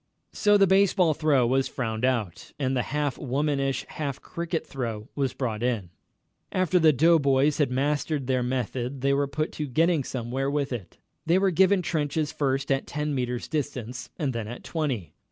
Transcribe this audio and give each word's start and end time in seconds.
So 0.33 0.57
the 0.57 0.65
baseball 0.65 1.13
throw 1.13 1.45
was 1.45 1.67
frowned 1.67 2.03
out, 2.05 2.53
and 2.57 2.75
the 2.75 2.81
half 2.89 3.19
womanish, 3.19 3.85
half 3.87 4.19
cricket 4.19 4.65
throw 4.65 5.09
was 5.13 5.35
brought 5.35 5.61
in. 5.61 5.91
After 6.51 6.79
the 6.79 6.91
doughboys 6.91 7.59
had 7.59 7.69
mastered 7.69 8.25
their 8.25 8.41
method 8.41 9.01
they 9.01 9.13
were 9.13 9.27
put 9.27 9.51
to 9.51 9.67
getting 9.67 10.03
somewhere 10.03 10.49
with 10.49 10.73
it. 10.73 10.97
They 11.27 11.37
were 11.37 11.51
given 11.51 11.83
trenches 11.83 12.31
first 12.31 12.71
at 12.71 12.87
ten 12.87 13.13
metres' 13.13 13.47
distance, 13.47 14.09
and 14.17 14.33
then 14.33 14.47
at 14.47 14.63
twenty. 14.63 15.13